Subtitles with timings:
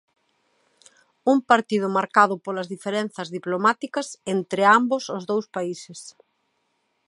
[1.31, 5.99] Un partido marcado polas diferenzas diplomáticas entre ambos os dous países.